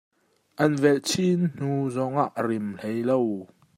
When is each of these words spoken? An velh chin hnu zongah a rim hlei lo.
An 0.63 0.73
velh 0.81 1.03
chin 1.09 1.41
hnu 1.57 1.73
zongah 1.95 2.29
a 2.39 2.41
rim 2.47 2.67
hlei 2.81 3.01
lo. 3.09 3.19